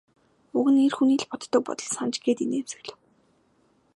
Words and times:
Уг 0.57 0.65
нь 0.73 0.83
эр 0.85 0.93
хүний 0.97 1.19
л 1.21 1.29
боддог 1.31 1.61
бодол 1.65 1.89
санж 1.95 2.13
гээд 2.23 2.39
инээмсэглэв. 2.45 2.97